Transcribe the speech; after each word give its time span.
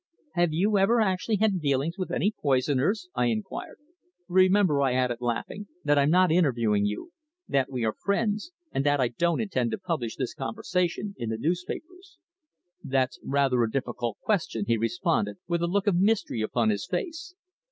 "Have 0.33 0.51
you 0.51 0.79
actually 0.79 1.35
ever 1.35 1.41
had 1.41 1.61
dealings 1.61 1.95
with 1.95 2.09
any 2.09 2.31
poisoners?" 2.41 3.07
I 3.13 3.27
inquired. 3.27 3.77
"Remember," 4.27 4.81
I 4.81 4.93
added 4.95 5.19
laughing, 5.21 5.67
"that 5.83 5.99
I'm 5.99 6.09
not 6.09 6.31
interviewing 6.31 6.87
you, 6.87 7.11
that 7.47 7.71
we 7.71 7.83
are 7.85 7.93
friends, 7.93 8.51
and 8.71 8.83
that 8.83 8.99
I 8.99 9.09
don't 9.09 9.39
intend 9.39 9.69
to 9.69 9.77
publish 9.77 10.15
this 10.15 10.33
conversation 10.33 11.13
in 11.19 11.29
the 11.29 11.37
newspapers." 11.37 12.17
"That's 12.83 13.19
rather 13.23 13.61
a 13.61 13.69
difficult 13.69 14.17
question," 14.23 14.65
he 14.67 14.75
responded, 14.75 15.37
with 15.47 15.61
a 15.61 15.67
look 15.67 15.85
of 15.85 15.93
mystery 15.95 16.41
upon 16.41 16.71
his 16.71 16.87
face. 16.87 17.35